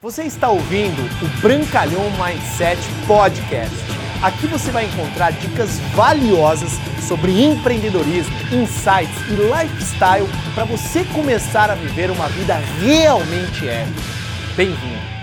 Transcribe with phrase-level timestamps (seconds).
[0.00, 3.74] Você está ouvindo o Brancalhão Mindset Podcast.
[4.22, 6.70] Aqui você vai encontrar dicas valiosas
[7.08, 14.00] sobre empreendedorismo, insights e lifestyle para você começar a viver uma vida realmente épica.
[14.56, 15.18] Bem-vindo!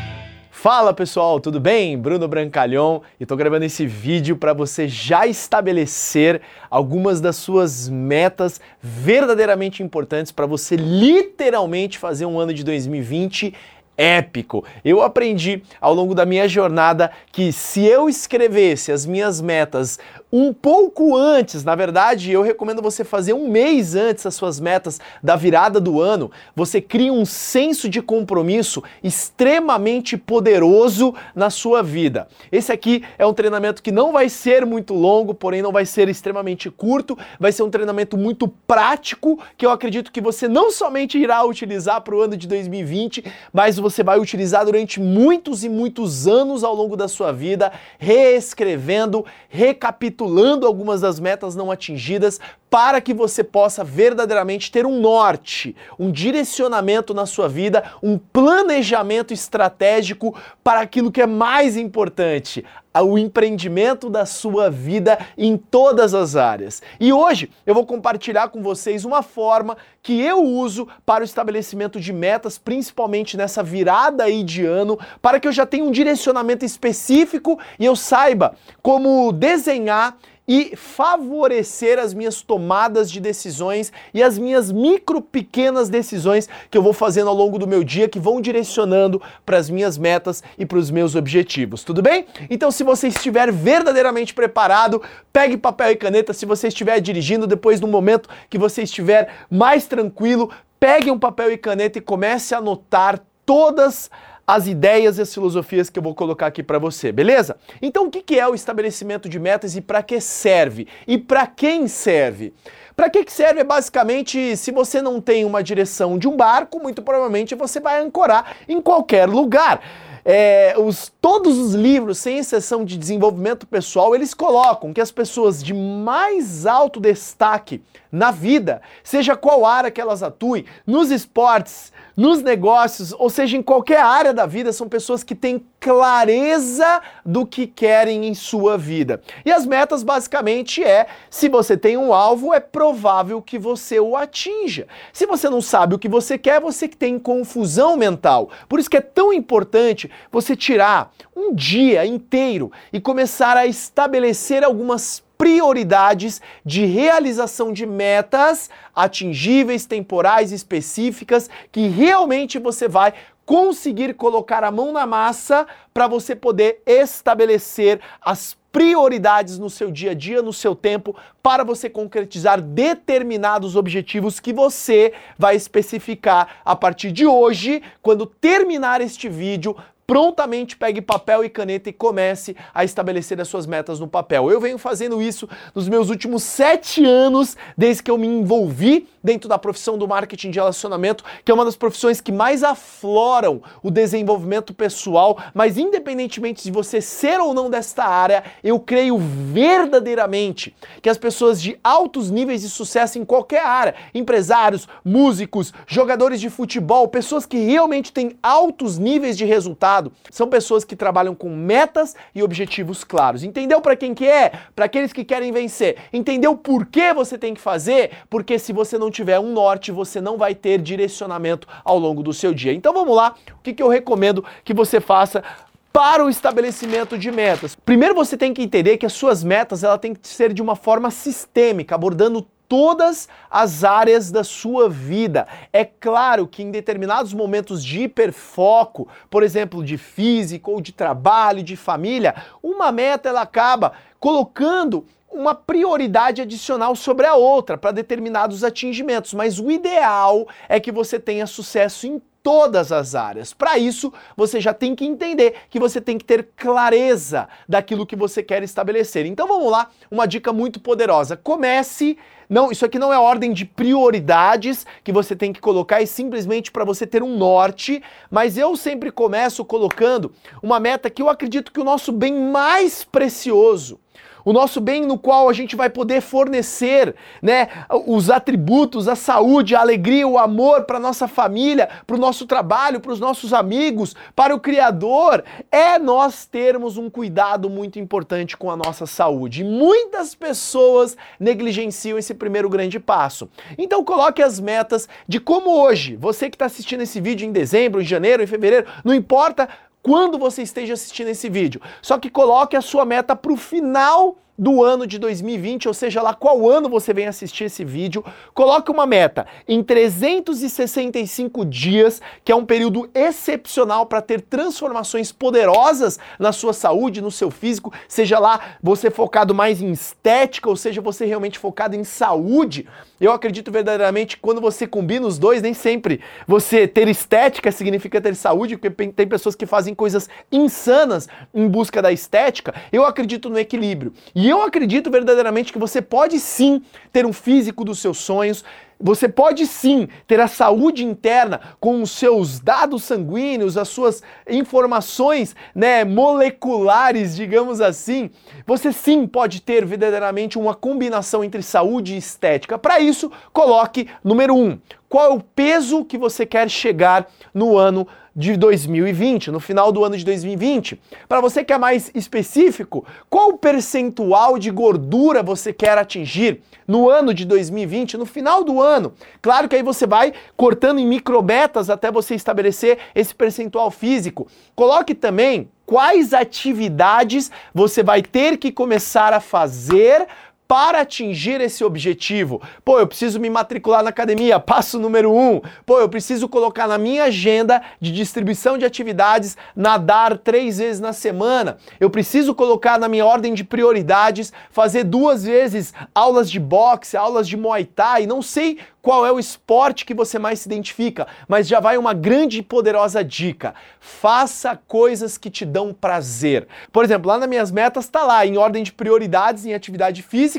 [0.66, 1.96] Fala pessoal, tudo bem?
[1.96, 8.60] Bruno Brancalhão e estou gravando esse vídeo para você já estabelecer algumas das suas metas
[8.82, 13.54] verdadeiramente importantes para você literalmente fazer um ano de 2020
[13.98, 14.64] épico.
[14.84, 20.00] Eu aprendi ao longo da minha jornada que se eu escrevesse as minhas metas
[20.32, 25.00] um pouco antes, na verdade, eu recomendo você fazer um mês antes as suas metas
[25.22, 32.28] da virada do ano, você cria um senso de compromisso extremamente poderoso na sua vida.
[32.52, 36.10] Esse aqui é um treinamento que não vai ser muito longo, porém não vai ser
[36.10, 41.18] extremamente curto, vai ser um treinamento muito prático que eu acredito que você não somente
[41.18, 46.28] irá utilizar para o ano de 2020, mas você vai utilizar durante muitos e muitos
[46.28, 50.25] anos ao longo da sua vida, reescrevendo, recapitulando
[50.66, 52.40] algumas das metas não atingidas,
[52.76, 59.34] para que você possa verdadeiramente ter um norte, um direcionamento na sua vida, um planejamento
[59.34, 66.36] estratégico para aquilo que é mais importante, o empreendimento da sua vida em todas as
[66.36, 66.82] áreas.
[67.00, 71.98] E hoje eu vou compartilhar com vocês uma forma que eu uso para o estabelecimento
[71.98, 76.66] de metas, principalmente nessa virada aí de ano, para que eu já tenha um direcionamento
[76.66, 84.38] específico e eu saiba como desenhar e favorecer as minhas tomadas de decisões e as
[84.38, 88.40] minhas micro pequenas decisões que eu vou fazendo ao longo do meu dia que vão
[88.40, 91.84] direcionando para as minhas metas e para os meus objetivos.
[91.84, 92.26] Tudo bem?
[92.50, 95.02] Então, se você estiver verdadeiramente preparado,
[95.34, 96.34] pegue papel e caneta.
[96.34, 101.52] Se você estiver dirigindo depois do momento que você estiver mais tranquilo, pegue um papel
[101.52, 104.10] e caneta e comece a anotar todas as
[104.48, 107.58] as ideias e as filosofias que eu vou colocar aqui para você, beleza?
[107.82, 110.88] Então, o que é o estabelecimento de metas e para que serve?
[111.08, 112.54] E para quem serve?
[112.96, 113.62] Para que serve?
[113.62, 118.02] É basicamente, se você não tem uma direção de um barco, muito provavelmente você vai
[118.02, 119.82] ancorar em qualquer lugar.
[120.28, 125.64] É, os, todos os livros, sem exceção de desenvolvimento pessoal, eles colocam que as pessoas
[125.64, 127.84] de mais alto destaque
[128.16, 133.62] na vida, seja qual área que elas atuem, nos esportes, nos negócios, ou seja, em
[133.62, 139.22] qualquer área da vida, são pessoas que têm clareza do que querem em sua vida.
[139.46, 144.16] E as metas basicamente é, se você tem um alvo, é provável que você o
[144.16, 144.88] atinja.
[145.12, 148.50] Se você não sabe o que você quer, você que tem confusão mental.
[148.70, 154.64] Por isso que é tão importante você tirar um dia inteiro e começar a estabelecer
[154.64, 163.14] algumas prioridades de realização de metas atingíveis, temporais, específicas, que realmente você vai
[163.46, 170.12] conseguir colocar a mão na massa para você poder estabelecer as prioridades no seu dia
[170.12, 176.76] a dia, no seu tempo, para você concretizar determinados objetivos que você vai especificar a
[176.76, 179.78] partir de hoje, quando terminar este vídeo,
[180.08, 184.50] prontamente pegue papel e caneta e comece a estabelecer as suas metas no papel.
[184.50, 189.50] Eu venho fazendo isso nos meus últimos sete anos, desde que eu me envolvi dentro
[189.50, 193.90] da profissão do marketing de relacionamento, que é uma das profissões que mais afloram o
[193.90, 201.10] desenvolvimento pessoal, mas independentemente de você ser ou não desta área, eu creio verdadeiramente que
[201.10, 207.08] as pessoas de altos níveis de sucesso em qualquer área, empresários, músicos, jogadores de futebol,
[207.08, 212.44] pessoas que realmente têm altos níveis de resultado, são pessoas que trabalham com metas e
[212.44, 213.44] objetivos claros.
[213.44, 214.52] Entendeu para quem que é?
[214.76, 215.98] Para aqueles que querem vencer.
[216.14, 218.12] Entendeu por que você tem que fazer?
[218.30, 222.34] Porque se você não tiver um norte, você não vai ter direcionamento ao longo do
[222.34, 222.74] seu dia.
[222.74, 225.44] Então vamos lá, o que, que eu recomendo que você faça
[225.92, 227.74] para o estabelecimento de metas.
[227.74, 230.76] Primeiro você tem que entender que as suas metas ela tem que ser de uma
[230.76, 235.48] forma sistêmica, abordando todas as áreas da sua vida.
[235.72, 241.64] É claro que em determinados momentos de hiperfoco, por exemplo, de físico ou de trabalho,
[241.64, 248.64] de família, uma meta ela acaba colocando uma prioridade adicional sobre a outra para determinados
[248.64, 253.54] atingimentos, mas o ideal é que você tenha sucesso em todas as áreas.
[253.54, 258.16] Para isso, você já tem que entender que você tem que ter clareza daquilo que
[258.16, 259.26] você quer estabelecer.
[259.26, 261.36] Então vamos lá, uma dica muito poderosa.
[261.36, 262.18] Comece
[262.48, 266.72] não, isso aqui não é ordem de prioridades que você tem que colocar, é simplesmente
[266.72, 270.32] para você ter um norte, mas eu sempre começo colocando
[270.62, 274.00] uma meta que eu acredito que o nosso bem mais precioso,
[274.46, 277.68] o nosso bem no qual a gente vai poder fornecer, né,
[278.06, 283.00] os atributos, a saúde, a alegria, o amor para nossa família, para o nosso trabalho,
[283.00, 288.70] para os nossos amigos, para o Criador, é nós termos um cuidado muito importante com
[288.70, 289.64] a nossa saúde.
[289.64, 293.50] Muitas pessoas negligenciam esse primeiro grande passo.
[293.78, 298.02] Então coloque as metas de como hoje, você que está assistindo esse vídeo em dezembro,
[298.02, 299.68] em janeiro, em fevereiro, não importa
[300.06, 301.82] quando você esteja assistindo esse vídeo.
[302.00, 306.22] Só que coloque a sua meta para o final do ano de 2020, ou seja
[306.22, 308.24] lá qual ano você vem assistir esse vídeo,
[308.54, 316.18] coloque uma meta em 365 dias, que é um período excepcional para ter transformações poderosas
[316.40, 321.02] na sua saúde, no seu físico, seja lá você focado mais em estética, ou seja,
[321.02, 322.88] você realmente focado em saúde.
[323.20, 328.22] Eu acredito verdadeiramente que quando você combina os dois, nem sempre você ter estética significa
[328.22, 332.74] ter saúde, porque tem pessoas que fazem coisas insanas em busca da estética.
[332.92, 334.14] Eu acredito no equilíbrio.
[334.34, 336.80] E e eu acredito verdadeiramente que você pode sim
[337.12, 338.64] ter um físico dos seus sonhos,
[339.00, 345.56] você pode sim ter a saúde interna com os seus dados sanguíneos, as suas informações
[345.74, 348.30] né, moleculares, digamos assim.
[348.68, 352.78] Você sim pode ter verdadeiramente uma combinação entre saúde e estética.
[352.78, 354.78] Para isso, coloque número um:
[355.10, 360.04] qual é o peso que você quer chegar no ano de 2020, no final do
[360.04, 361.00] ano de 2020.
[361.28, 367.34] Para você que é mais específico, qual percentual de gordura você quer atingir no ano
[367.34, 369.14] de 2020, no final do ano?
[369.42, 374.48] Claro que aí você vai cortando em microbetas até você estabelecer esse percentual físico.
[374.76, 380.28] Coloque também quais atividades você vai ter que começar a fazer
[380.68, 382.62] para atingir esse objetivo.
[382.84, 385.62] Pô, eu preciso me matricular na academia, passo número um.
[385.86, 391.14] Pô, eu preciso colocar na minha agenda de distribuição de atividades nadar três vezes na
[391.14, 391.78] semana.
[392.00, 397.48] Eu preciso colocar na minha ordem de prioridades fazer duas vezes aulas de boxe, aulas
[397.48, 398.26] de muay thai.
[398.26, 402.12] Não sei qual é o esporte que você mais se identifica, mas já vai uma
[402.12, 403.76] grande e poderosa dica.
[404.00, 406.68] Faça coisas que te dão prazer.
[406.92, 410.55] Por exemplo, lá nas minhas metas está lá, em ordem de prioridades em atividade física,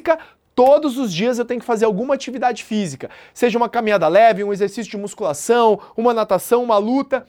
[0.56, 4.54] Todos os dias eu tenho que fazer alguma atividade física, seja uma caminhada leve, um
[4.54, 7.26] exercício de musculação, uma natação, uma luta.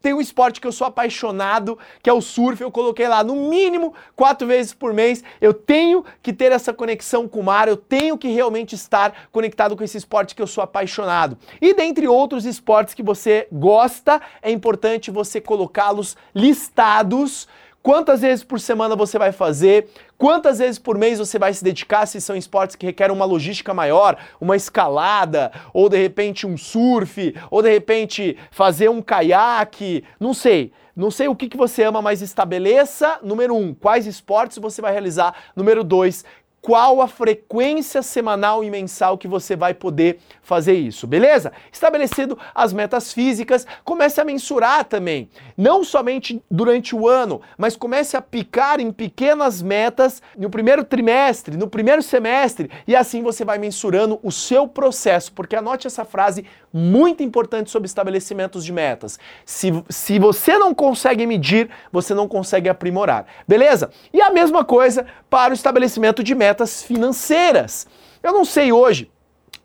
[0.00, 2.62] Tem um esporte que eu sou apaixonado, que é o surf.
[2.62, 5.22] Eu coloquei lá no mínimo quatro vezes por mês.
[5.40, 9.76] Eu tenho que ter essa conexão com o mar, eu tenho que realmente estar conectado
[9.76, 11.36] com esse esporte que eu sou apaixonado.
[11.60, 17.46] E dentre outros esportes que você gosta, é importante você colocá-los listados
[17.82, 19.88] quantas vezes por semana você vai fazer,
[20.18, 23.72] quantas vezes por mês você vai se dedicar se são esportes que requerem uma logística
[23.72, 30.34] maior, uma escalada, ou de repente um surf, ou de repente fazer um caiaque, não
[30.34, 30.72] sei.
[30.94, 34.90] Não sei o que, que você ama, mas estabeleça, número um, quais esportes você vai
[34.90, 35.32] realizar.
[35.54, 36.24] Número dois,
[36.68, 41.50] qual a frequência semanal e mensal que você vai poder fazer isso, beleza?
[41.72, 48.18] Estabelecido as metas físicas, comece a mensurar também, não somente durante o ano, mas comece
[48.18, 53.56] a picar em pequenas metas no primeiro trimestre, no primeiro semestre, e assim você vai
[53.56, 59.18] mensurando o seu processo, porque anote essa frase muito importante sobre estabelecimentos de metas.
[59.46, 63.88] Se, se você não consegue medir, você não consegue aprimorar, beleza?
[64.12, 67.86] E a mesma coisa para o estabelecimento de metas financeiras.
[68.22, 69.10] Eu não sei hoje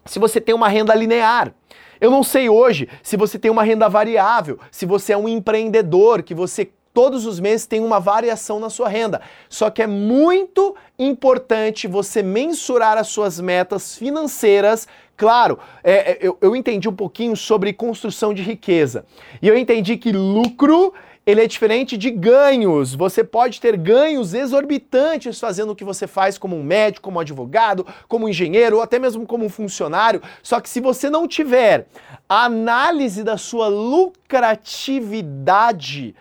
[0.06, 1.54] se você tem uma renda linear.
[2.00, 6.22] Eu não sei hoje se você tem uma renda variável, se você é um empreendedor,
[6.22, 9.22] que você todos os meses tem uma variação na sua renda.
[9.50, 14.88] Só que é muito importante você mensurar as suas metas financeiras.
[15.18, 19.06] Claro, é, é eu, eu entendi um pouquinho sobre construção de riqueza.
[19.42, 20.94] E eu entendi que lucro
[21.26, 22.94] ele é diferente de ganhos.
[22.94, 27.86] Você pode ter ganhos exorbitantes fazendo o que você faz como um médico, como advogado,
[28.08, 30.22] como engenheiro ou até mesmo como um funcionário.
[30.42, 31.88] Só que se você não tiver
[32.28, 36.16] a análise da sua lucratividade,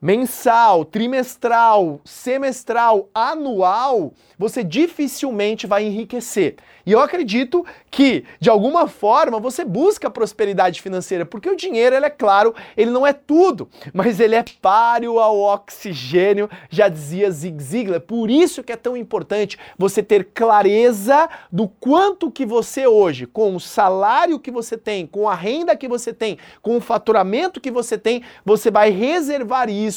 [0.00, 6.56] mensal, trimestral, semestral, anual, você dificilmente vai enriquecer.
[6.86, 12.06] E eu acredito que, de alguma forma, você busca prosperidade financeira, porque o dinheiro, ele
[12.06, 17.62] é claro, ele não é tudo, mas ele é páreo ao oxigênio, já dizia Zig
[17.62, 18.00] Ziglar.
[18.00, 23.54] Por isso que é tão importante você ter clareza do quanto que você hoje, com
[23.54, 27.70] o salário que você tem, com a renda que você tem, com o faturamento que
[27.70, 29.89] você tem, você vai reservar isso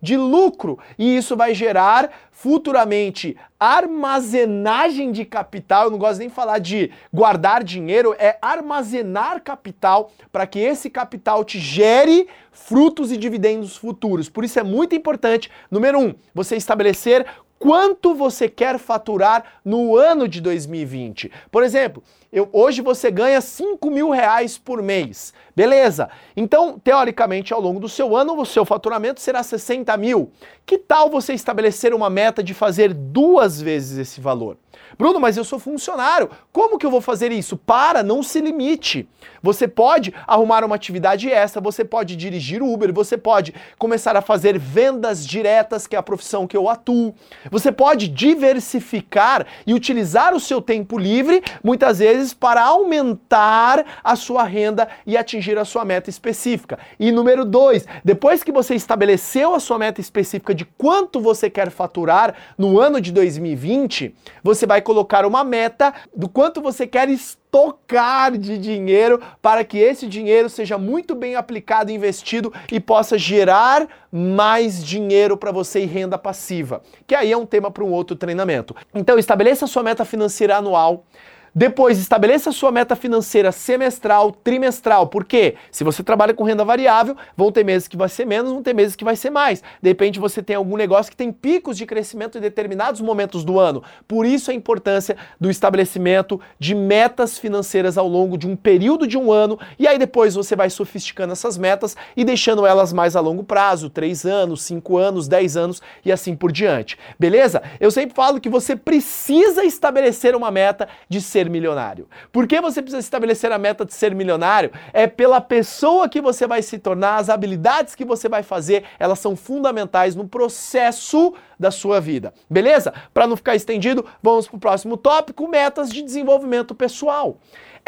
[0.00, 6.58] de lucro e isso vai gerar futuramente armazenagem de capital, eu não gosto nem falar
[6.58, 13.76] de guardar dinheiro, é armazenar capital para que esse capital te gere frutos e dividendos
[13.76, 14.30] futuros.
[14.30, 17.26] Por isso é muito importante, número um, você estabelecer
[17.58, 21.30] quanto você quer faturar no ano de 2020.
[21.50, 25.34] Por exemplo, eu, hoje você ganha 5 mil reais por mês.
[25.54, 26.08] Beleza.
[26.36, 30.30] Então, teoricamente, ao longo do seu ano, o seu faturamento será 60 mil.
[30.70, 34.56] Que tal você estabelecer uma meta de fazer duas vezes esse valor?
[34.96, 36.30] Bruno, mas eu sou funcionário.
[36.52, 37.56] Como que eu vou fazer isso?
[37.56, 39.08] Para, não se limite.
[39.42, 44.58] Você pode arrumar uma atividade extra, você pode dirigir Uber, você pode começar a fazer
[44.58, 47.14] vendas diretas, que é a profissão que eu atuo.
[47.50, 54.44] Você pode diversificar e utilizar o seu tempo livre, muitas vezes, para aumentar a sua
[54.44, 56.78] renda e atingir a sua meta específica.
[56.98, 61.70] E número dois, depois que você estabeleceu a sua meta específica de quanto você quer
[61.70, 68.36] faturar no ano de 2020, você vai colocar uma meta do quanto você quer estocar
[68.36, 74.84] de dinheiro para que esse dinheiro seja muito bem aplicado investido e possa gerar mais
[74.84, 78.76] dinheiro para você e renda passiva, que aí é um tema para um outro treinamento.
[78.94, 81.06] Então estabeleça a sua meta financeira anual.
[81.54, 85.08] Depois, estabeleça sua meta financeira semestral, trimestral.
[85.08, 85.56] Por quê?
[85.70, 88.72] Se você trabalha com renda variável, vão ter meses que vai ser menos, vão ter
[88.72, 89.62] meses que vai ser mais.
[89.82, 93.58] De repente, você tem algum negócio que tem picos de crescimento em determinados momentos do
[93.58, 93.82] ano.
[94.06, 99.18] Por isso, a importância do estabelecimento de metas financeiras ao longo de um período de
[99.18, 99.58] um ano.
[99.78, 103.90] E aí, depois, você vai sofisticando essas metas e deixando elas mais a longo prazo
[103.90, 106.96] 3 anos, 5 anos, 10 anos e assim por diante.
[107.18, 107.60] Beleza?
[107.80, 112.06] Eu sempre falo que você precisa estabelecer uma meta de ser ser milionário.
[112.30, 114.70] Por que você precisa estabelecer a meta de ser milionário?
[114.92, 119.18] É pela pessoa que você vai se tornar, as habilidades que você vai fazer, elas
[119.18, 122.34] são fundamentais no processo da sua vida.
[122.48, 122.92] Beleza?
[123.14, 127.38] Para não ficar estendido, vamos para o próximo tópico: metas de desenvolvimento pessoal.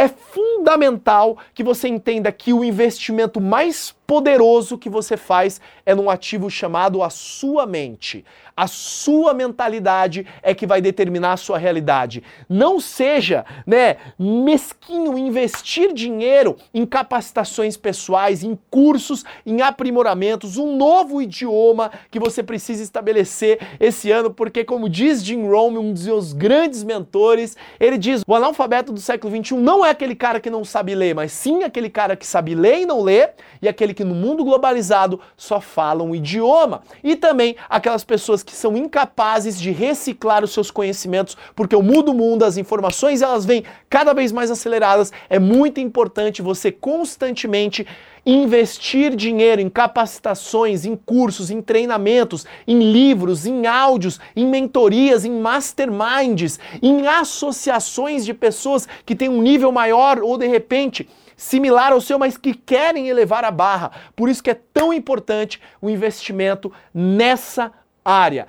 [0.03, 6.11] É fundamental que você entenda que o investimento mais poderoso que você faz é num
[6.11, 8.25] ativo chamado a sua mente.
[8.55, 12.23] A sua mentalidade é que vai determinar a sua realidade.
[12.47, 21.23] Não seja, né, mesquinho investir dinheiro em capacitações pessoais, em cursos, em aprimoramentos, um novo
[21.23, 26.35] idioma que você precisa estabelecer esse ano, porque como diz Jim Rohn, um dos seus
[26.35, 30.65] grandes mentores, ele diz: "O analfabeto do século 21 não é aquele cara que não
[30.65, 34.05] sabe ler, mas sim aquele cara que sabe ler e não ler, e aquele que
[34.05, 36.83] no mundo globalizado só falam um idioma.
[37.03, 42.13] E também aquelas pessoas que são incapazes de reciclar os seus conhecimentos, porque o mundo
[42.13, 45.13] mundo, as informações elas vêm cada vez mais aceleradas.
[45.31, 47.87] É muito importante você constantemente
[48.25, 55.41] investir dinheiro em capacitações, em cursos, em treinamentos, em livros, em áudios, em mentorias, em
[55.41, 62.01] masterminds, em associações de pessoas que têm um nível maior ou de repente similar ao
[62.01, 63.91] seu, mas que querem elevar a barra.
[64.15, 67.73] Por isso que é tão importante o investimento nessa
[68.05, 68.47] área.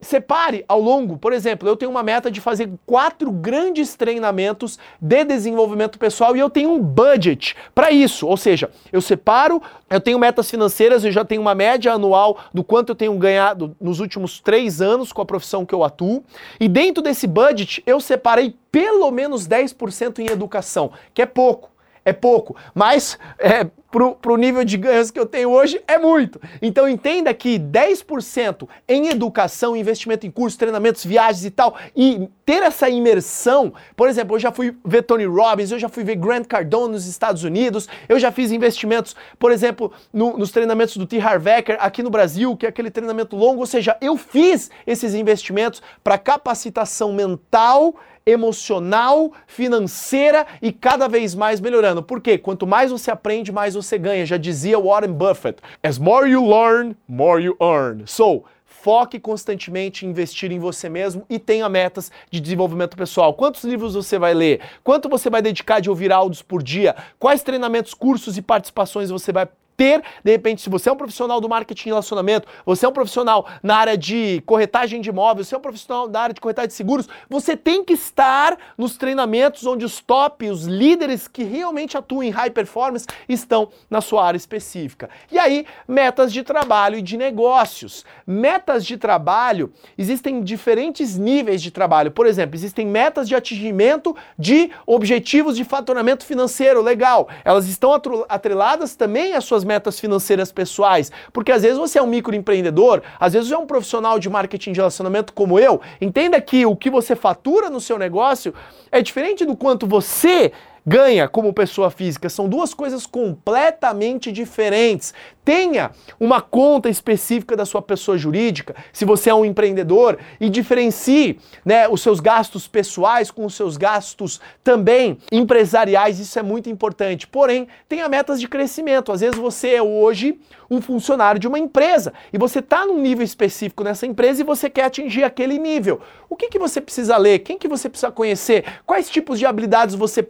[0.00, 5.24] Separe ao longo, por exemplo, eu tenho uma meta de fazer quatro grandes treinamentos de
[5.24, 8.24] desenvolvimento pessoal e eu tenho um budget para isso.
[8.26, 12.62] Ou seja, eu separo, eu tenho metas financeiras, eu já tenho uma média anual do
[12.62, 16.22] quanto eu tenho ganhado nos últimos três anos com a profissão que eu atuo.
[16.60, 21.70] E dentro desse budget, eu separei pelo menos 10% em educação, que é pouco
[22.08, 26.40] é pouco, mas é, para o nível de ganhos que eu tenho hoje é muito.
[26.60, 32.62] Então entenda que 10% em educação, investimento em cursos, treinamentos, viagens e tal, e ter
[32.62, 36.46] essa imersão, por exemplo, eu já fui ver Tony Robbins, eu já fui ver Grant
[36.46, 41.18] Cardone nos Estados Unidos, eu já fiz investimentos, por exemplo, no, nos treinamentos do T.
[41.18, 45.14] Harv Eker aqui no Brasil, que é aquele treinamento longo, ou seja, eu fiz esses
[45.14, 47.94] investimentos para capacitação mental
[48.28, 52.02] emocional, financeira e cada vez mais melhorando.
[52.02, 52.36] Por quê?
[52.36, 54.26] Quanto mais você aprende, mais você ganha.
[54.26, 55.60] Já dizia Warren Buffett.
[55.82, 58.02] As more you learn, more you earn.
[58.06, 63.34] So, foque constantemente em investir em você mesmo e tenha metas de desenvolvimento pessoal.
[63.34, 64.60] Quantos livros você vai ler?
[64.84, 66.94] Quanto você vai dedicar de ouvir áudios por dia?
[67.18, 71.40] Quais treinamentos, cursos e participações você vai ter, de repente, se você é um profissional
[71.40, 75.54] do marketing e relacionamento, você é um profissional na área de corretagem de imóveis, você
[75.54, 79.64] é um profissional da área de corretagem de seguros, você tem que estar nos treinamentos
[79.64, 84.36] onde os top, os líderes que realmente atuam em high performance estão na sua área
[84.36, 85.08] específica.
[85.30, 88.04] E aí, metas de trabalho e de negócios.
[88.26, 92.10] Metas de trabalho, existem diferentes níveis de trabalho.
[92.10, 97.28] Por exemplo, existem metas de atingimento de objetivos de faturamento financeiro, legal.
[97.44, 97.92] Elas estão
[98.28, 101.12] atreladas também às suas metas financeiras pessoais.
[101.32, 104.72] Porque às vezes você é um microempreendedor, às vezes você é um profissional de marketing
[104.72, 105.80] de relacionamento como eu.
[106.00, 108.54] Entenda que o que você fatura no seu negócio
[108.90, 110.50] é diferente do quanto você
[110.88, 112.30] ganha como pessoa física.
[112.30, 115.12] São duas coisas completamente diferentes.
[115.44, 121.38] Tenha uma conta específica da sua pessoa jurídica, se você é um empreendedor, e diferencie
[121.64, 126.18] né, os seus gastos pessoais com os seus gastos também empresariais.
[126.18, 127.26] Isso é muito importante.
[127.26, 129.12] Porém, tenha metas de crescimento.
[129.12, 130.38] Às vezes você é hoje
[130.70, 134.68] um funcionário de uma empresa e você está num nível específico nessa empresa e você
[134.68, 136.00] quer atingir aquele nível.
[136.28, 137.38] O que, que você precisa ler?
[137.38, 138.64] Quem que você precisa conhecer?
[138.84, 140.22] Quais tipos de habilidades você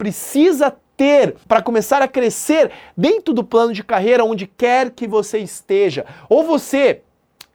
[0.49, 5.39] precisa ter para começar a crescer dentro do plano de carreira onde quer que você
[5.39, 6.07] esteja.
[6.29, 7.03] Ou você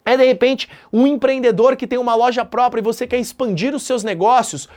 [0.05, 3.83] é de repente um empreendedor que tem uma loja própria e você quer expandir os
[3.83, 4.69] seus negócios.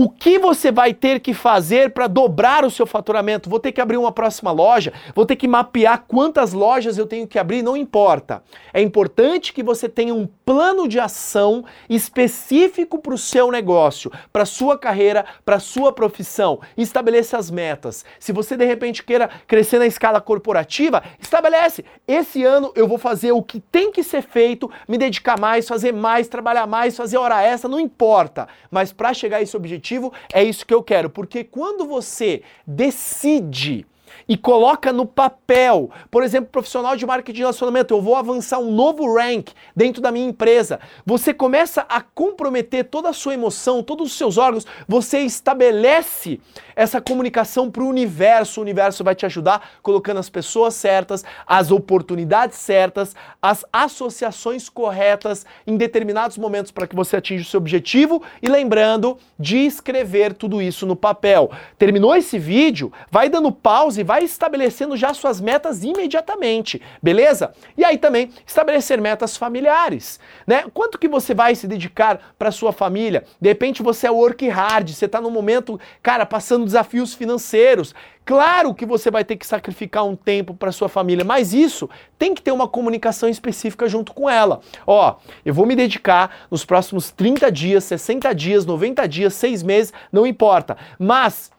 [0.00, 3.50] O que você vai ter que fazer para dobrar o seu faturamento?
[3.50, 4.92] Vou ter que abrir uma próxima loja?
[5.12, 7.62] Vou ter que mapear quantas lojas eu tenho que abrir?
[7.62, 8.40] Não importa.
[8.72, 14.44] É importante que você tenha um plano de ação específico para o seu negócio, para
[14.44, 16.60] sua carreira, para sua profissão.
[16.76, 18.04] Estabeleça as metas.
[18.20, 21.84] Se você de repente queira crescer na escala corporativa, estabelece.
[22.06, 25.90] Esse ano eu vou fazer o que tem que ser feito, me dedicar mais, fazer
[25.90, 28.46] mais, trabalhar mais, fazer hora extra, não importa.
[28.70, 29.87] Mas para chegar a esse objetivo
[30.32, 31.10] é isso que eu quero.
[31.10, 33.86] Porque quando você decide
[34.28, 38.70] e coloca no papel, por exemplo, profissional de marketing de relacionamento, eu vou avançar um
[38.70, 40.80] novo rank dentro da minha empresa.
[41.04, 46.40] Você começa a comprometer toda a sua emoção, todos os seus órgãos, você estabelece
[46.78, 48.60] essa comunicação para o universo.
[48.60, 55.44] O universo vai te ajudar colocando as pessoas certas, as oportunidades certas, as associações corretas
[55.66, 60.62] em determinados momentos para que você atinja o seu objetivo e lembrando de escrever tudo
[60.62, 61.50] isso no papel.
[61.76, 62.92] Terminou esse vídeo?
[63.10, 67.52] Vai dando pause e vai estabelecendo já suas metas imediatamente, beleza?
[67.76, 70.64] E aí também estabelecer metas familiares, né?
[70.72, 73.24] Quanto que você vai se dedicar para sua família?
[73.40, 77.94] De repente você é work hard, você está no momento, cara, passando desafios financeiros.
[78.24, 81.88] Claro que você vai ter que sacrificar um tempo para sua família, mas isso
[82.18, 84.60] tem que ter uma comunicação específica junto com ela.
[84.86, 89.94] Ó, eu vou me dedicar nos próximos 30 dias, 60 dias, 90 dias, 6 meses,
[90.12, 90.76] não importa.
[90.98, 91.50] Mas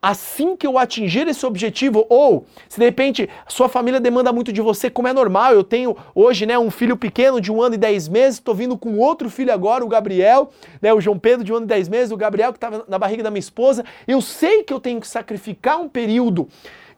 [0.00, 4.60] assim que eu atingir esse objetivo, ou se de repente sua família demanda muito de
[4.60, 7.78] você, como é normal, eu tenho hoje né, um filho pequeno de um ano e
[7.78, 10.50] dez meses, estou vindo com outro filho agora, o Gabriel,
[10.80, 12.98] né, o João Pedro de um ano e dez meses, o Gabriel que estava na
[12.98, 16.48] barriga da minha esposa, eu sei que eu tenho que sacrificar um período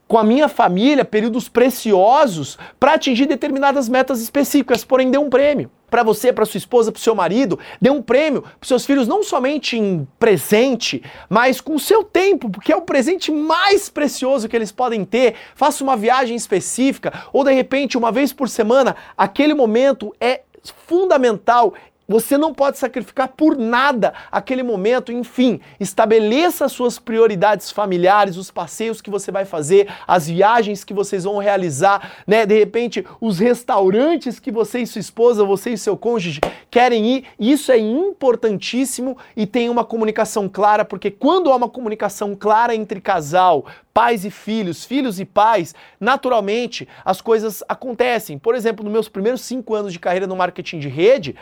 [0.06, 5.70] com a minha família, períodos preciosos, para atingir determinadas metas específicas, porém dê um prêmio
[5.90, 9.22] para você, para sua esposa, para seu marido, dê um prêmio para seus filhos não
[9.22, 14.56] somente em presente, mas com o seu tempo, porque é o presente mais precioso que
[14.56, 15.34] eles podem ter.
[15.54, 20.42] Faça uma viagem específica ou de repente uma vez por semana, aquele momento é
[20.86, 21.74] fundamental
[22.10, 25.12] você não pode sacrificar por nada aquele momento.
[25.12, 31.22] Enfim, estabeleça suas prioridades familiares, os passeios que você vai fazer, as viagens que vocês
[31.22, 32.44] vão realizar, né?
[32.44, 37.26] De repente, os restaurantes que você e sua esposa, você e seu cônjuge querem ir.
[37.38, 43.00] Isso é importantíssimo e tem uma comunicação clara, porque quando há uma comunicação clara entre
[43.00, 48.36] casal, pais e filhos, filhos e pais, naturalmente as coisas acontecem.
[48.36, 51.36] Por exemplo, nos meus primeiros cinco anos de carreira no marketing de rede,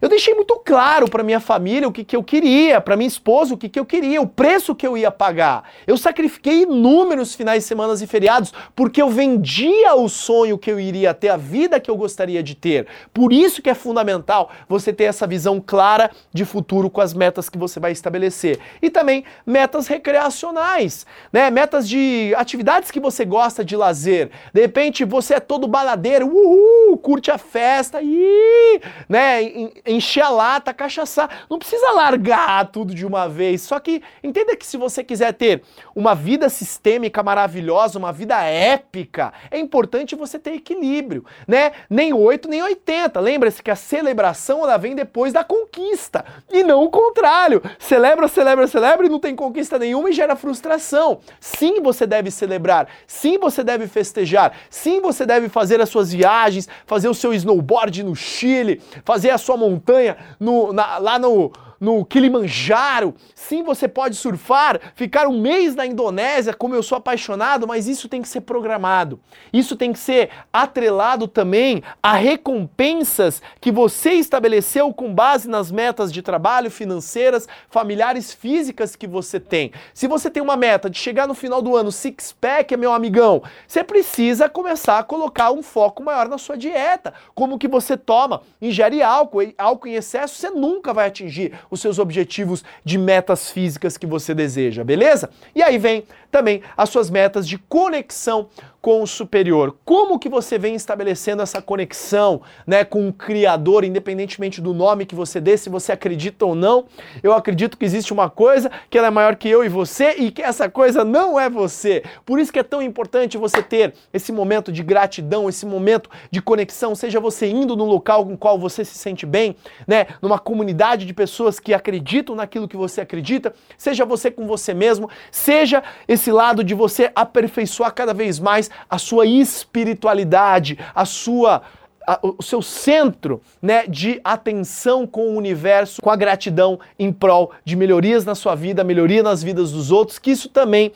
[0.00, 3.54] eu deixei muito claro para minha família o que, que eu queria, para minha esposa
[3.54, 5.68] o que, que eu queria, o preço que eu ia pagar.
[5.86, 10.78] Eu sacrifiquei inúmeros finais de semana e feriados porque eu vendia o sonho que eu
[10.78, 12.86] iria ter, a vida que eu gostaria de ter.
[13.12, 17.48] Por isso que é fundamental você ter essa visão clara de futuro com as metas
[17.48, 18.58] que você vai estabelecer.
[18.80, 21.50] E também metas recreacionais, né?
[21.50, 24.30] Metas de atividades que você gosta de lazer.
[24.52, 29.42] De repente você é todo baladeiro, uhul, curte a festa, e, né?
[29.90, 31.44] Encher a lata, cachaçar.
[31.48, 33.62] Não precisa largar tudo de uma vez.
[33.62, 35.62] Só que entenda que se você quiser ter
[35.94, 41.72] uma vida sistêmica maravilhosa, uma vida épica, é importante você ter equilíbrio, né?
[41.88, 43.18] Nem 8, nem 80.
[43.20, 47.62] Lembra-se que a celebração ela vem depois da conquista e não o contrário.
[47.78, 51.20] Celebra, celebra, celebra e não tem conquista nenhuma e gera frustração.
[51.40, 52.88] Sim, você deve celebrar.
[53.06, 54.52] Sim, você deve festejar.
[54.68, 59.38] Sim, você deve fazer as suas viagens, fazer o seu snowboard no Chile, fazer a
[59.38, 63.14] sua montanha montanha, no, na, lá no, no Kilimanjaro.
[63.34, 68.08] Sim, você pode surfar, ficar um mês na Indonésia, como eu sou apaixonado, mas isso
[68.08, 69.18] tem que ser programado.
[69.50, 76.12] Isso tem que ser atrelado também a recompensas que você estabeleceu com base nas metas
[76.12, 79.72] de trabalho, financeiras, familiares, físicas que você tem.
[79.94, 83.82] Se você tem uma meta de chegar no final do ano six-pack, meu amigão, você
[83.82, 87.14] precisa começar a colocar um foco maior na sua dieta.
[87.34, 91.98] Como que você toma, ingere álcool, álcool em excesso, você nunca vai atingir os seus
[91.98, 95.30] objetivos de metas físicas que você deseja, beleza?
[95.54, 98.48] E aí vem também as suas metas de conexão
[98.80, 99.76] com o superior.
[99.84, 105.14] Como que você vem estabelecendo essa conexão, né, com o criador, independentemente do nome que
[105.14, 106.86] você dê, se você acredita ou não?
[107.22, 110.30] Eu acredito que existe uma coisa que ela é maior que eu e você e
[110.30, 112.02] que essa coisa não é você.
[112.24, 116.40] Por isso que é tão importante você ter esse momento de gratidão, esse momento de
[116.40, 121.04] conexão, seja você indo num local com qual você se sente bem, né, numa comunidade
[121.04, 126.32] de pessoas que acreditam naquilo que você acredita, seja você com você mesmo, seja esse
[126.32, 131.62] lado de você aperfeiçoar cada vez mais a sua espiritualidade, a sua
[132.06, 137.52] a, o seu centro né, de atenção com o universo, com a gratidão em prol
[137.64, 140.92] de melhorias na sua vida, melhoria nas vidas dos outros, que isso também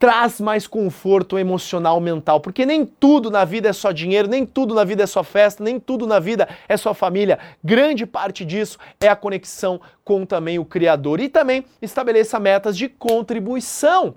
[0.00, 4.74] traz mais conforto emocional, mental, porque nem tudo na vida é só dinheiro, nem tudo
[4.74, 7.38] na vida é só festa, nem tudo na vida é só família.
[7.62, 11.20] Grande parte disso é a conexão com também o Criador.
[11.20, 14.14] E também estabeleça metas de contribuição.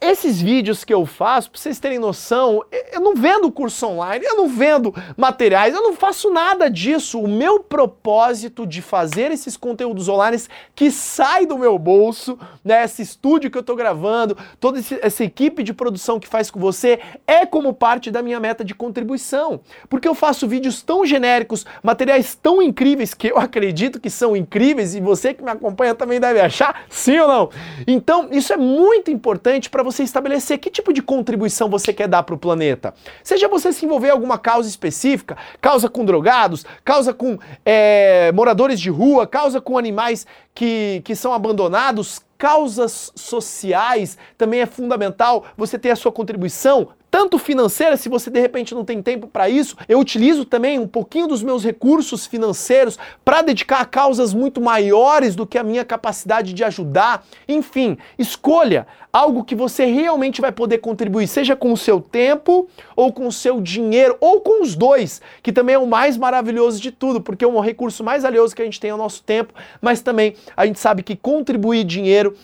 [0.00, 4.36] Esses vídeos que eu faço, para vocês terem noção, eu não vendo curso online, eu
[4.36, 7.18] não vendo materiais, eu não faço nada disso.
[7.18, 10.40] O meu propósito de fazer esses conteúdos online
[10.76, 15.64] que sai do meu bolso, né, esse estúdio que eu estou gravando, toda essa equipe
[15.64, 19.60] de produção que faz com você, é como parte da minha meta de contribuição.
[19.88, 24.94] Porque eu faço vídeos tão genéricos, materiais tão incríveis que eu acredito que são incríveis
[24.94, 27.50] e você que me acompanha também deve achar, sim ou não?
[27.88, 32.22] Então, isso é muito importante para você estabelecer que tipo de contribuição você quer dar
[32.22, 32.94] para o planeta.
[33.22, 38.80] Seja você se envolver em alguma causa específica, causa com drogados, causa com é, moradores
[38.80, 45.78] de rua, causa com animais que, que são abandonados, causas sociais, também é fundamental você
[45.78, 46.88] ter a sua contribuição
[47.24, 50.86] tanto financeira, se você de repente não tem tempo para isso, eu utilizo também um
[50.86, 55.86] pouquinho dos meus recursos financeiros para dedicar a causas muito maiores do que a minha
[55.86, 57.24] capacidade de ajudar.
[57.48, 63.10] Enfim, escolha algo que você realmente vai poder contribuir, seja com o seu tempo ou
[63.10, 66.90] com o seu dinheiro ou com os dois, que também é o mais maravilhoso de
[66.90, 69.54] tudo, porque é um recurso mais valioso que a gente tem é o nosso tempo,
[69.80, 72.36] mas também a gente sabe que contribuir dinheiro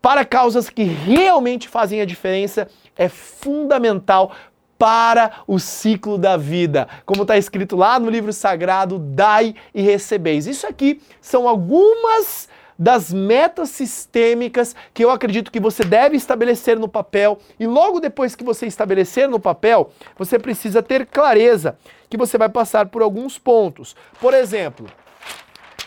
[0.00, 4.32] para causas que realmente fazem a diferença é fundamental
[4.78, 6.86] para o ciclo da vida.
[7.06, 10.46] Como está escrito lá no livro sagrado, dai e recebeis.
[10.46, 16.86] Isso aqui são algumas das metas sistêmicas que eu acredito que você deve estabelecer no
[16.86, 21.76] papel e logo depois que você estabelecer no papel, você precisa ter clareza
[22.08, 23.96] que você vai passar por alguns pontos.
[24.20, 24.86] Por exemplo,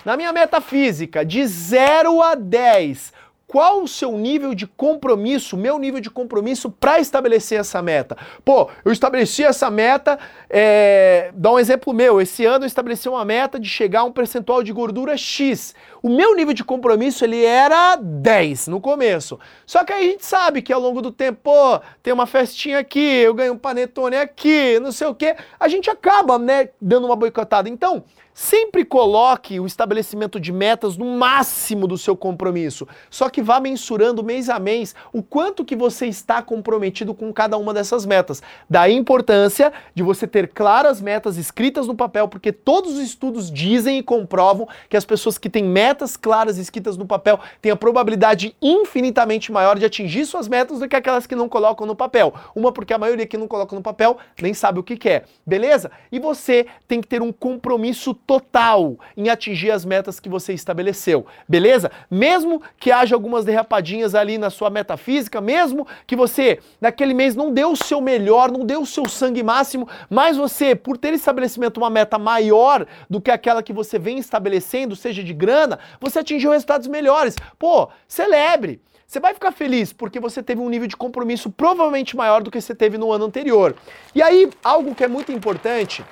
[0.03, 3.13] na minha meta física, de 0 a 10,
[3.51, 8.15] qual o seu nível de compromisso, meu nível de compromisso para estabelecer essa meta.
[8.45, 10.17] Pô, eu estabeleci essa meta,
[10.49, 14.11] é, dá um exemplo meu, esse ano eu estabeleci uma meta de chegar a um
[14.13, 15.75] percentual de gordura X.
[16.01, 19.37] O meu nível de compromisso ele era 10 no começo.
[19.65, 22.79] Só que aí a gente sabe que ao longo do tempo, pô, tem uma festinha
[22.79, 27.05] aqui, eu ganho um panetone aqui, não sei o quê, a gente acaba, né, dando
[27.05, 27.67] uma boicotada.
[27.67, 32.87] Então, Sempre coloque o estabelecimento de metas no máximo do seu compromisso.
[33.09, 37.57] Só que vá mensurando mês a mês o quanto que você está comprometido com cada
[37.57, 38.41] uma dessas metas.
[38.69, 43.99] Da importância de você ter claras metas escritas no papel, porque todos os estudos dizem
[43.99, 48.55] e comprovam que as pessoas que têm metas claras escritas no papel têm a probabilidade
[48.61, 52.33] infinitamente maior de atingir suas metas do que aquelas que não colocam no papel.
[52.55, 55.91] Uma porque a maioria que não coloca no papel nem sabe o que quer, beleza?
[56.11, 61.25] E você tem que ter um compromisso total em atingir as metas que você estabeleceu,
[61.47, 61.91] beleza?
[62.09, 67.33] Mesmo que haja algumas derrapadinhas ali na sua meta física, mesmo que você naquele mês
[67.33, 71.13] não deu o seu melhor, não deu o seu sangue máximo, mas você, por ter
[71.13, 76.19] estabelecimento uma meta maior do que aquela que você vem estabelecendo, seja de grana, você
[76.19, 77.35] atingiu resultados melhores.
[77.57, 78.81] Pô, celebre!
[79.07, 82.61] Você vai ficar feliz porque você teve um nível de compromisso provavelmente maior do que
[82.61, 83.75] você teve no ano anterior.
[84.15, 86.03] E aí, algo que é muito importante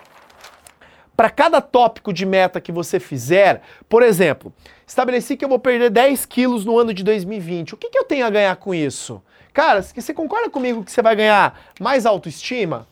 [1.20, 4.54] para cada tópico de meta que você fizer, por exemplo,
[4.88, 7.74] estabeleci que eu vou perder 10 quilos no ano de 2020.
[7.74, 9.22] O que, que eu tenho a ganhar com isso?
[9.52, 12.88] Cara, você concorda comigo que você vai ganhar mais autoestima?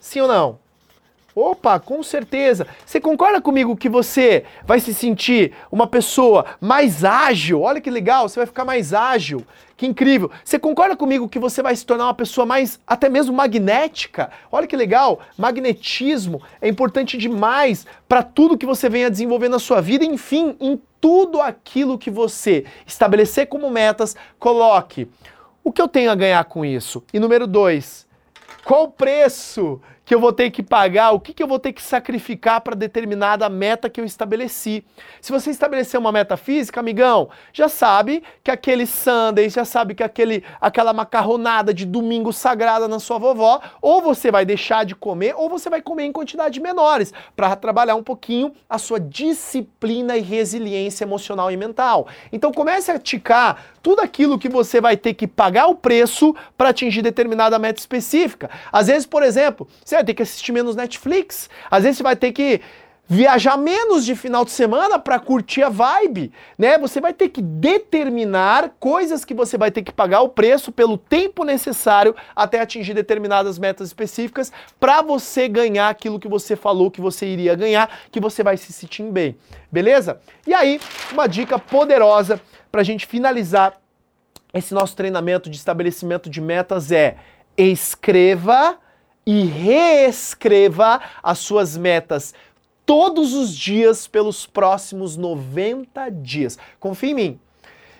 [0.00, 0.58] Sim ou não?
[1.34, 2.66] Opa, com certeza.
[2.86, 7.60] Você concorda comigo que você vai se sentir uma pessoa mais ágil?
[7.60, 9.44] Olha que legal, você vai ficar mais ágil.
[9.80, 10.30] Que incrível!
[10.44, 14.30] Você concorda comigo que você vai se tornar uma pessoa mais, até mesmo magnética?
[14.52, 15.20] Olha que legal!
[15.38, 20.78] Magnetismo é importante demais para tudo que você venha desenvolver na sua vida, enfim, em
[21.00, 25.08] tudo aquilo que você estabelecer como metas, coloque.
[25.64, 27.02] O que eu tenho a ganhar com isso?
[27.10, 28.06] E número dois,
[28.62, 31.72] qual o preço que eu vou ter que pagar, o que, que eu vou ter
[31.72, 34.84] que sacrificar para determinada meta que eu estabeleci.
[35.20, 40.02] Se você estabelecer uma meta física, amigão, já sabe que aquele sundae, já sabe que
[40.02, 45.32] aquele, aquela macarronada de domingo sagrada na sua vovó, ou você vai deixar de comer,
[45.36, 50.22] ou você vai comer em quantidades menores, para trabalhar um pouquinho a sua disciplina e
[50.22, 52.08] resiliência emocional e mental.
[52.32, 56.70] Então comece a ticar tudo aquilo que você vai ter que pagar o preço para
[56.70, 58.50] atingir determinada meta específica.
[58.72, 62.16] Às vezes, por exemplo, você vai ter que assistir menos Netflix, às vezes você vai
[62.16, 62.60] ter que
[63.12, 66.78] viajar menos de final de semana para curtir a vibe, né?
[66.78, 70.96] Você vai ter que determinar coisas que você vai ter que pagar o preço pelo
[70.96, 77.00] tempo necessário até atingir determinadas metas específicas para você ganhar aquilo que você falou que
[77.00, 79.36] você iria ganhar, que você vai se sentir bem,
[79.72, 80.20] beleza?
[80.46, 83.76] E aí, uma dica poderosa para a gente finalizar
[84.54, 87.16] esse nosso treinamento de estabelecimento de metas é
[87.56, 88.78] escreva
[89.26, 92.34] e reescreva as suas metas
[92.84, 96.58] todos os dias pelos próximos 90 dias.
[96.78, 97.40] Confia em mim.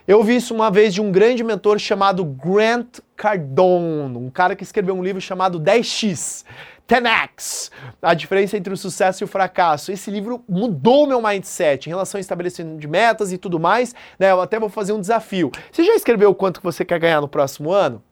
[0.09, 4.65] Eu ouvi isso uma vez de um grande mentor chamado Grant Cardone, um cara que
[4.65, 6.45] escreveu um livro chamado 10x.
[6.89, 7.71] 10x,
[8.03, 9.93] a diferença entre o sucesso e o fracasso.
[9.93, 13.95] Esse livro mudou meu mindset em relação ao estabelecimento de metas e tudo mais.
[14.19, 14.33] Né?
[14.33, 15.53] Eu até vou fazer um desafio.
[15.71, 18.03] Você já escreveu o quanto você quer ganhar no próximo ano?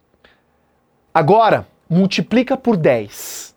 [1.13, 3.55] Agora, multiplica por 10.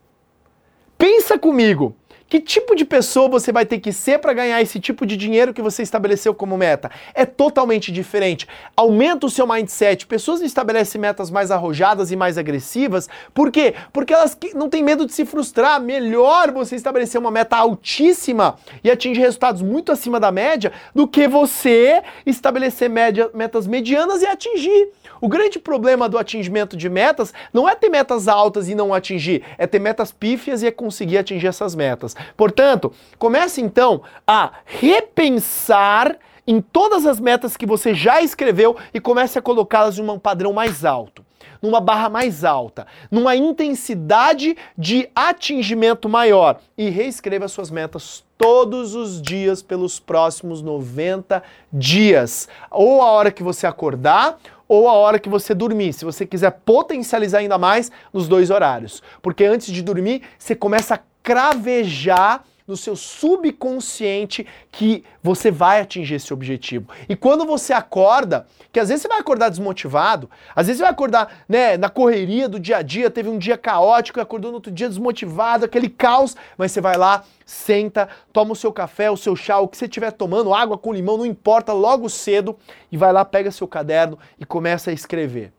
[0.97, 1.95] Pensa comigo.
[2.31, 5.53] Que tipo de pessoa você vai ter que ser para ganhar esse tipo de dinheiro
[5.53, 6.89] que você estabeleceu como meta?
[7.13, 8.47] É totalmente diferente.
[8.73, 10.07] Aumenta o seu mindset.
[10.07, 13.09] Pessoas estabelecem metas mais arrojadas e mais agressivas.
[13.33, 13.75] Por quê?
[13.91, 15.81] Porque elas não têm medo de se frustrar.
[15.81, 21.27] Melhor você estabelecer uma meta altíssima e atingir resultados muito acima da média do que
[21.27, 24.87] você estabelecer média, metas medianas e atingir.
[25.21, 29.43] O grande problema do atingimento de metas não é ter metas altas e não atingir,
[29.55, 32.15] é ter metas pífias e é conseguir atingir essas metas.
[32.35, 39.37] Portanto, comece então a repensar em todas as metas que você já escreveu e comece
[39.37, 41.23] a colocá-las em um padrão mais alto,
[41.61, 49.21] numa barra mais alta, numa intensidade de atingimento maior e reescreva suas metas todos os
[49.21, 55.29] dias pelos próximos 90 dias, ou a hora que você acordar, ou a hora que
[55.29, 59.03] você dormir, se você quiser potencializar ainda mais nos dois horários.
[59.21, 66.15] Porque antes de dormir, você começa a cravejar no seu subconsciente que você vai atingir
[66.15, 66.87] esse objetivo.
[67.09, 70.91] E quando você acorda, que às vezes você vai acordar desmotivado, às vezes você vai
[70.91, 74.55] acordar, né, na correria do dia a dia, teve um dia caótico e acordou no
[74.55, 79.17] outro dia desmotivado, aquele caos, mas você vai lá, senta, toma o seu café, o
[79.17, 82.57] seu chá, o que você estiver tomando, água com limão, não importa, logo cedo
[82.91, 85.51] e vai lá, pega seu caderno e começa a escrever.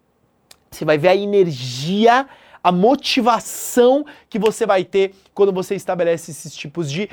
[0.71, 2.27] Você vai ver a energia
[2.63, 7.09] a motivação que você vai ter quando você estabelece esses tipos de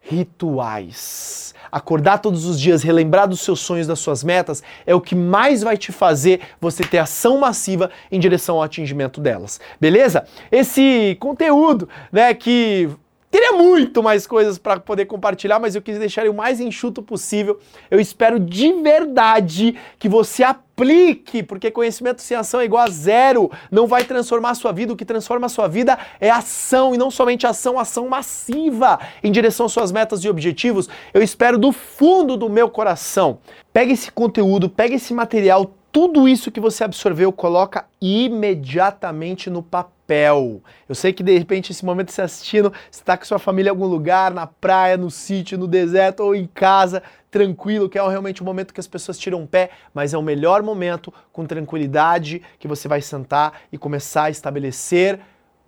[0.00, 1.54] rituais.
[1.70, 5.62] Acordar todos os dias, relembrar dos seus sonhos, das suas metas, é o que mais
[5.62, 9.60] vai te fazer você ter ação massiva em direção ao atingimento delas.
[9.80, 10.26] Beleza?
[10.50, 12.90] Esse conteúdo, né, que
[13.32, 17.58] Teria muito mais coisas para poder compartilhar, mas eu quis deixar o mais enxuto possível.
[17.90, 23.50] Eu espero de verdade que você aplique, porque conhecimento sem ação é igual a zero.
[23.70, 24.92] Não vai transformar a sua vida.
[24.92, 29.30] O que transforma a sua vida é ação, e não somente ação, ação massiva em
[29.30, 30.88] direção às suas metas e objetivos.
[31.12, 33.38] Eu espero do fundo do meu coração.
[33.72, 39.91] Pega esse conteúdo, pega esse material, tudo isso que você absorveu, coloca imediatamente no papel
[40.12, 40.62] papel.
[40.88, 43.70] Eu sei que de repente esse momento você assistindo, você está com sua família em
[43.70, 48.42] algum lugar, na praia, no sítio, no deserto ou em casa, tranquilo, que é realmente
[48.42, 52.42] um momento que as pessoas tiram o pé, mas é o melhor momento com tranquilidade
[52.58, 55.18] que você vai sentar e começar a estabelecer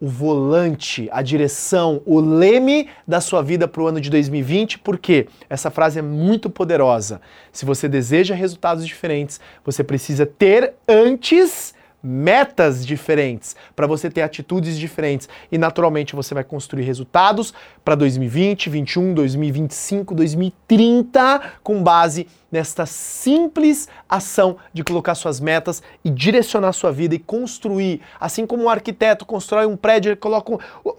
[0.01, 5.29] o volante, a direção, o leme da sua vida para o ano de 2020, porque
[5.49, 7.23] essa frase é muito poderosa.
[7.51, 14.79] Se você deseja resultados diferentes, você precisa ter antes metas diferentes, para você ter atitudes
[14.79, 15.29] diferentes.
[15.51, 23.89] E naturalmente você vai construir resultados para 2020, 2021, 2025, 2030 com base nesta simples
[24.09, 29.27] ação de colocar suas metas e direcionar sua vida e construir, assim como um arquiteto
[29.27, 30.57] constrói um prédio coloca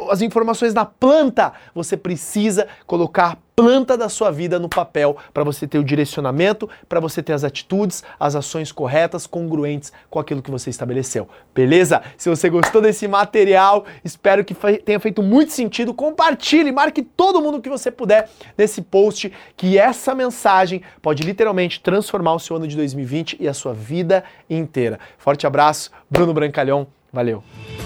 [0.10, 5.66] as informações na planta, você precisa colocar planta da sua vida no papel para você
[5.66, 10.52] ter o direcionamento, para você ter as atitudes, as ações corretas, congruentes com aquilo que
[10.52, 11.28] você estabeleceu.
[11.54, 12.02] Beleza?
[12.18, 15.94] Se você gostou desse material, espero que tenha feito muito sentido.
[15.94, 22.34] Compartilhe, marque todo mundo que você puder nesse post, que essa mensagem pode literalmente transformar
[22.34, 25.00] o seu ano de 2020 e a sua vida inteira.
[25.18, 26.88] Forte abraço, Bruno Brancalhão.
[27.14, 27.44] Valeu!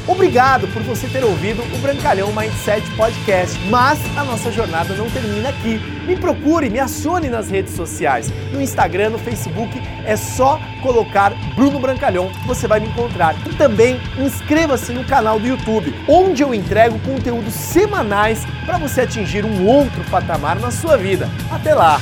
[0.07, 5.49] Obrigado por você ter ouvido o Brancalhão Mindset Podcast, mas a nossa jornada não termina
[5.49, 5.77] aqui.
[6.07, 8.31] Me procure, me acione nas redes sociais.
[8.51, 13.35] No Instagram, no Facebook, é só colocar Bruno Brancalhão, você vai me encontrar.
[13.47, 19.45] E também inscreva-se no canal do YouTube, onde eu entrego conteúdos semanais para você atingir
[19.45, 21.29] um outro patamar na sua vida.
[21.51, 21.99] Até lá!